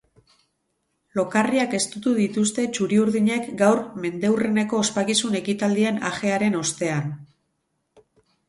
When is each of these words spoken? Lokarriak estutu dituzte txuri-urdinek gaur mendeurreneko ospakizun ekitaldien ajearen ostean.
Lokarriak 1.17 1.75
estutu 1.79 2.13
dituzte 2.19 2.65
txuri-urdinek 2.77 3.45
gaur 3.61 3.83
mendeurreneko 4.07 4.81
ospakizun 4.87 5.41
ekitaldien 5.43 6.03
ajearen 6.11 6.61
ostean. 6.63 7.17